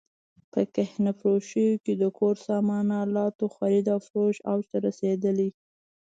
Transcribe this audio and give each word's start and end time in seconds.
په 0.51 0.61
کهنه 0.75 1.11
فروشیو 1.19 1.81
کې 1.83 1.93
د 2.01 2.03
کور 2.17 2.35
سامان 2.47 2.87
الاتو 3.03 3.45
خرید 3.55 3.85
او 3.93 3.99
فروش 4.07 4.37
اوج 4.51 4.63
ته 4.71 4.77
رسېدلی. 4.87 5.49